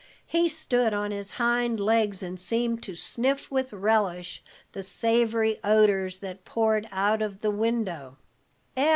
He 0.25 0.49
stood 0.49 0.95
on 0.95 1.11
his 1.11 1.33
hind 1.33 1.79
legs, 1.79 2.23
and 2.23 2.39
seemed 2.39 2.81
to 2.81 2.95
sniff 2.95 3.51
with 3.51 3.71
relish 3.71 4.41
the 4.71 4.81
savory 4.81 5.59
odors 5.63 6.17
that 6.21 6.43
poured 6.43 6.89
out 6.91 7.21
of 7.21 7.41
the 7.41 7.51
window. 7.51 8.17